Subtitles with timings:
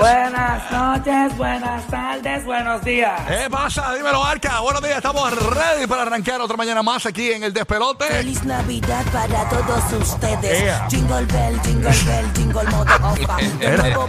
[0.00, 3.20] Buenas noches, buenas tardes, buenos días.
[3.28, 3.94] ¿Qué pasa?
[3.94, 4.60] Dímelo, Arca.
[4.60, 8.06] Buenos días, estamos ready para arrancar otra mañana más aquí en el Despelote.
[8.06, 10.62] Feliz Navidad para todos ustedes.
[10.62, 10.88] Yeah.
[10.88, 12.64] Jingle bell, jingle bell, jingle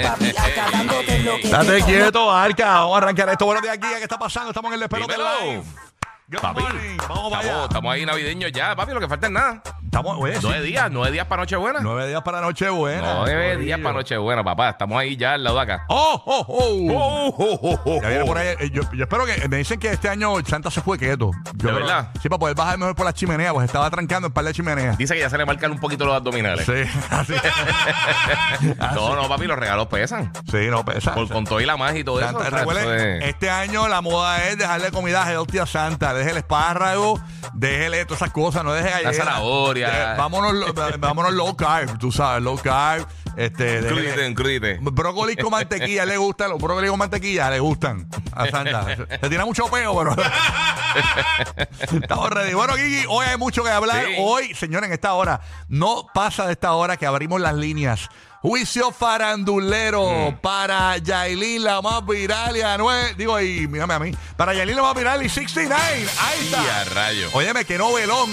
[0.02, 2.66] papi, acabándote lo que Estate te quieto, Arca.
[2.66, 3.46] Vamos a arrancar esto.
[3.46, 3.88] Buenos días, aquí.
[3.98, 4.52] ¿Qué está pasando?
[4.52, 5.42] Estamos en el Despelote Dímelo.
[5.42, 5.91] live.
[6.32, 6.98] Good Papi, morning.
[7.10, 7.64] Vamos para estamos, allá.
[7.66, 9.62] estamos ahí navideños ya, papi, lo que falta es nada.
[9.84, 11.80] Estamos, oye, sí, Nueve días, nueve días para Nochebuena.
[11.82, 13.14] nueve días para Nochebuena.
[13.16, 14.70] Nueve días para Nochebuena, papá.
[14.70, 15.84] Estamos ahí ya al lado de acá.
[15.90, 16.88] ¡Oh, oh, oh!
[16.94, 18.28] Oh, oh, oh, oh, Ya viene oh.
[18.28, 18.56] por ahí.
[18.62, 19.46] eh, Yo, yo espero que.
[19.50, 21.32] Me dicen que este año Santa se fue quieto.
[21.34, 22.12] Yo ¿De creo- verdad?
[22.22, 24.98] Sí, para poder bajar mejor por la chimenea, pues estaba trancando el par de chimeneas.
[24.98, 26.66] Dice que ya se le marcan un poquito los abdominales.
[26.66, 26.72] Sí,
[27.10, 27.34] así.
[28.96, 30.32] No, no, papi, los regalos pesan.
[30.50, 31.14] Sí, no pesa.
[31.14, 32.30] Por, con todo y la magia y todo eso.
[32.30, 32.96] Santa, o sea, recuerden, eso
[33.26, 36.14] es- este año la moda es dejarle comida healthy a Santa.
[36.22, 37.20] Deje el espárrago,
[37.54, 39.18] déjele todas esas cosas, no deje galletas.
[39.18, 40.14] zanahoria.
[40.18, 40.54] Vámonos,
[41.00, 43.08] vámonos low carb, tú sabes, low carb.
[43.46, 44.78] Este, un crudite.
[44.82, 48.86] Brócoli con mantequilla le gustan, los brócoli con mantequilla le gustan a Santa.
[48.96, 50.16] Se, se tira mucho peo, pero.
[52.02, 52.54] Estamos ready.
[52.54, 54.06] Bueno, Gigi, hoy hay mucho que hablar.
[54.06, 54.16] Sí.
[54.20, 58.10] Hoy, señores, en esta hora, no pasa de esta hora que abrimos las líneas.
[58.42, 60.36] Juicio farandulero Mm.
[60.42, 63.16] para Yailin, la más viral y Anuel.
[63.16, 64.12] Digo, y mírame a mí.
[64.36, 65.80] Para Yailin, la más viral y 69.
[66.20, 66.94] Ahí Y a está.
[66.94, 67.30] rayo.
[67.34, 68.30] Óyeme, que novelón.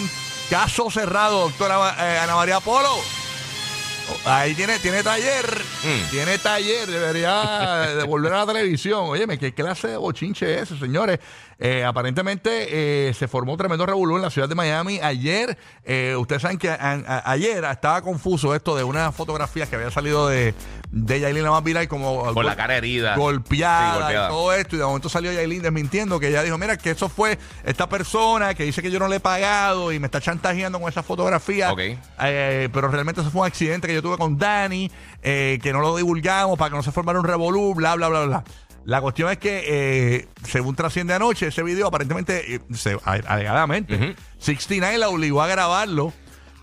[0.51, 2.89] Caso cerrado, doctora eh, Ana María Polo.
[4.25, 5.47] Ahí tiene, tiene taller.
[5.84, 6.11] Mm.
[6.11, 6.87] Tiene taller.
[6.89, 9.05] Debería de volver a la televisión.
[9.09, 11.19] Óyeme, ¿qué clase de bochinche es ese, señores?
[11.61, 15.01] Eh, aparentemente eh, se formó un tremendo revolú en la ciudad de Miami.
[15.03, 19.75] Ayer, eh, ustedes saben que a- a- ayer estaba confuso esto de unas fotografías que
[19.75, 20.55] había salido de,
[20.92, 23.17] de Yailin la más viral como Con la cara herida.
[23.17, 24.29] golpeada, Sí, golpeada.
[24.29, 24.77] y todo esto.
[24.77, 28.55] Y de momento salió Yailin desmintiendo que ella dijo, mira, que eso fue esta persona
[28.55, 31.73] que dice que yo no le he pagado y me está chantajeando con esa fotografía.
[31.73, 31.80] Ok.
[32.23, 34.91] Eh, pero realmente eso fue un accidente que yo tuve con Dani,
[35.23, 38.25] eh, que no lo divulgamos para que no se formara un revolú, bla, bla, bla,
[38.27, 38.45] bla.
[38.85, 43.95] La cuestión es que, eh, según trasciende anoche, ese video aparentemente, eh, se- a- alegadamente,
[43.95, 44.14] Ujú.
[44.39, 46.13] 69 la obligó a grabarlo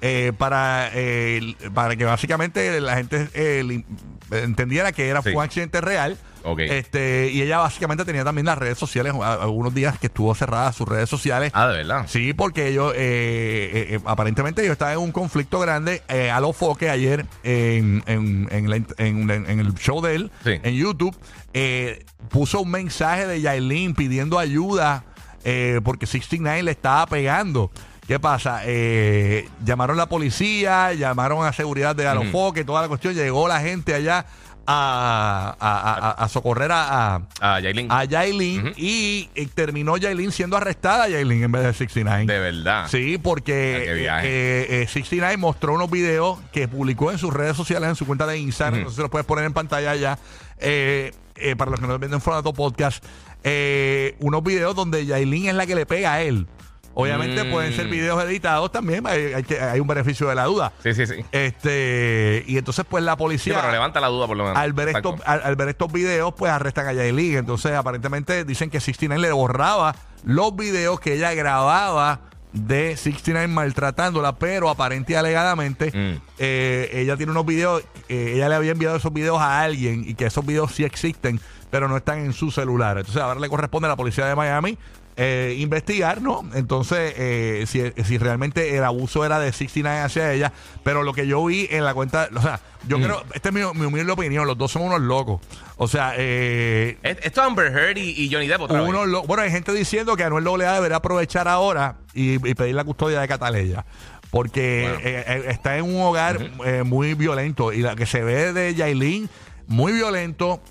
[0.01, 3.85] eh, para, eh, para que básicamente la gente eh, li-
[4.31, 5.29] entendiera que era Sí.
[5.31, 6.17] fue un accidente real.
[6.45, 6.59] Ok.
[6.59, 10.72] Este, y ella básicamente tenía también las redes sociales, a- algunos días que estuvo cerrada
[10.73, 11.51] sus redes sociales.
[11.56, 12.06] Ah, de verdad.
[12.07, 16.39] Sí, porque ellos, eh, eh, eh, aparentemente ellos estaban en un conflicto grande eh, a
[16.39, 20.51] los foques ayer en, en, en la- en- en- en el show de él, Sí.
[20.61, 21.16] en YouTube,
[21.53, 25.03] eh, puso un mensaje de Yailin pidiendo ayuda
[25.44, 27.72] eh, porque 69 le estaba pegando.
[28.07, 28.61] ¿Qué pasa?
[28.66, 33.59] Eh, llamaron a la policía, llamaron a seguridad de Alofoque, toda la cuestión, llegó la
[33.61, 34.25] gente allá
[34.67, 37.91] a, a- a- a- a socorrer a, a- Yailin.
[37.91, 38.73] a Yailin Ujú.
[38.77, 42.25] y, eh, terminó Yailin siendo arrestada Yailin en vez de 69.
[42.31, 42.87] De verdad.
[42.89, 44.27] Sí, porque Ah, qué viaje.
[44.27, 48.25] eh, eh, 69 mostró unos videos que publicó en sus redes sociales, en su cuenta
[48.27, 48.79] de Instagram.
[48.79, 50.17] Entonces los puedes poner en pantalla ya.
[50.59, 53.03] eh, eh, para los que no ven en formato podcast,
[53.43, 56.47] eh, unos videos donde Yailin es la que le pega a él.
[56.95, 57.51] Obviamente Mm.
[57.51, 60.72] pueden ser videos editados también, hay, hay que- hay un beneficio de la duda.
[60.81, 61.16] Sí, sí, sí.
[61.31, 64.57] Este, y entonces, pues la Sí, policía pero levanta la duda por lo menos.
[64.57, 67.38] al ver, estos, al ver estos videos, pues arrestan a Yailin.
[67.38, 72.22] Entonces, aparentemente dicen que 69 le borraba los videos que ella grababa
[72.53, 76.22] de 69 maltratándola, pero aparente y alegadamente Mm.
[76.39, 80.16] eh, ella tiene unos videos, eh, ella le había enviado esos videos a alguien y
[80.16, 82.97] que esos videos sí existen, pero no están en su celular.
[82.97, 84.78] Entonces, ahora le corresponde a la policía de Miami
[85.17, 86.43] eh, investigar, ¿no?
[86.55, 90.51] Entonces, eh, si, si realmente el abuso era de 69 hacia ella,
[90.83, 93.03] pero lo que yo vi en la cuenta, o sea, yo Mm.
[93.03, 95.41] creo, esta es mi, mi humilde opinión, los dos son unos locos.
[95.77, 99.43] O sea, eh, Es- Esto es Amber Heard y, y Johnny Depp otra unos bueno,
[99.43, 103.27] hay gente diciendo que Anuel AA debería aprovechar ahora y, y pedir la custodia de
[103.27, 103.85] Cataleya.
[104.31, 108.51] Porque eh, eh, está en un hogar eh, muy violento y la que se ve
[108.51, 109.29] de Yailin,
[109.67, 110.61] muy violento,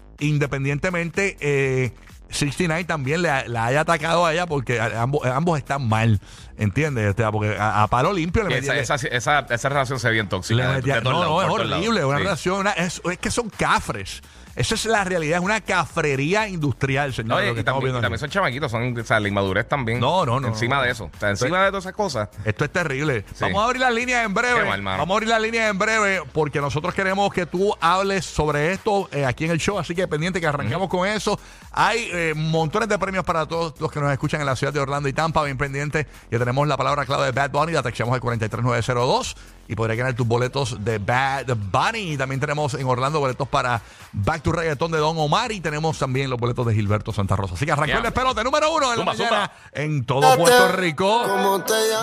[0.49, 1.93] independientemente, eh,
[2.35, 6.21] 69 también le, la haya atacado a ella porque a- ambos, ambos están mal,
[6.59, 7.15] ¿entiendes?
[7.15, 10.09] O sea, porque a, a palo limpio le metía- esa, esa, esa, esa relación se
[10.09, 10.69] ve bien tóxica.
[10.69, 12.05] de- metía- de no, no, es horrible.
[12.05, 12.23] Una Sí.
[12.23, 14.23] relación, una- es, es que son cafres.
[14.57, 17.39] Esa es la realidad, es una cafrería industrial, señor.
[17.39, 19.99] Oye, lo que y también, y también son chamaquitos, son, o sea, la inmadurez también.
[19.99, 20.83] No, no, no, Encima no.
[20.83, 21.11] de eso.
[21.13, 22.29] O sea, encima de todas esas cosas.
[22.45, 23.25] Esto es terrible.
[23.35, 23.41] Sí.
[23.41, 24.61] Vamos a abrir las líneas en breve.
[24.63, 24.85] Qué mal.
[24.85, 29.09] Vamos a abrir las líneas en breve porque nosotros queremos que tú hables sobre esto
[29.11, 29.77] eh, aquí en el show.
[29.77, 31.37] Así que pendiente que arrancamos con eso.
[31.73, 34.81] Hay eh, montones de premios para todos los que nos escuchan en la ciudad de
[34.81, 35.43] Orlando y Tampa.
[35.45, 37.73] Bien pendiente que tenemos la palabra clave de Bad Bunny.
[37.73, 39.37] La textamos al 43902
[39.67, 42.13] y podrás ganar tus boletos de Bad Bunny.
[42.13, 43.83] Y también tenemos en Orlando boletos para
[44.13, 47.55] Back to Reggaeton de Don Omar y tenemos también los boletos de Gilberto Santa Rosa.
[47.55, 47.97] Así que arrancó Ya.
[47.99, 51.23] el despelote número uno en la mañana en todo Puerto Rico.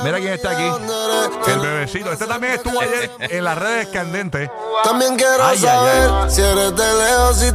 [0.03, 1.51] Mira quién está aquí.
[1.51, 2.12] El bebecito.
[2.12, 4.50] Este también estuvo ayer en las redes candentes.
[4.83, 6.31] También quiero Ay, ay, saber ay.
[6.31, 7.47] si eres de lejos y